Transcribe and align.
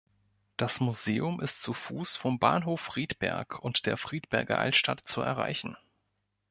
Das 0.57 0.79
Museum 0.79 1.39
ist 1.41 1.61
zu 1.61 1.75
Fuß 1.75 2.15
vom 2.15 2.39
Bahnhof 2.39 2.81
Friedberg 2.81 3.59
und 3.59 3.85
der 3.85 3.97
Friedberger 3.97 4.57
Altstadt 4.57 5.01
zu 5.07 5.21
erreichen. 5.21 5.77